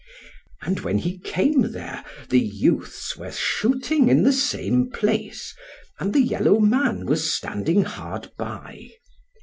And 0.63 0.79
when 0.79 0.97
he 0.97 1.19
came 1.19 1.73
there 1.73 2.03
the 2.31 2.39
youths 2.39 3.15
were 3.17 3.31
shooting 3.31 4.09
in 4.09 4.23
the 4.23 4.33
same 4.33 4.89
place, 4.89 5.53
and 5.99 6.11
the 6.11 6.23
yellow 6.23 6.59
man 6.59 7.05
was 7.05 7.31
standing 7.31 7.83
hard 7.83 8.31
by. 8.35 8.89